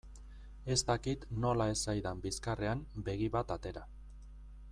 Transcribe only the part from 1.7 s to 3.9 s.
ez zaidan bizkarrean begi bat atera.